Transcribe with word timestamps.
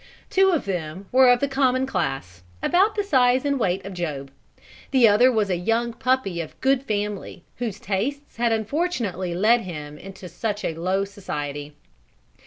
Two 0.31 0.49
of 0.49 0.65
them 0.65 1.05
were 1.11 1.29
of 1.31 1.41
the 1.41 1.47
common 1.47 1.85
class, 1.85 2.41
about 2.63 2.95
the 2.95 3.03
size 3.03 3.45
and 3.45 3.59
weight 3.59 3.85
of 3.85 3.93
Job; 3.93 4.31
the 4.89 5.07
other 5.07 5.31
was 5.31 5.47
a 5.51 5.57
young 5.57 5.93
puppy 5.93 6.41
of 6.41 6.59
good 6.59 6.81
family, 6.81 7.43
whose 7.57 7.79
tastes 7.79 8.37
had 8.37 8.51
unfortunately 8.51 9.35
led 9.35 9.61
him 9.61 9.99
into 9.99 10.27
such 10.27 10.63
low 10.63 11.05
society. 11.05 11.75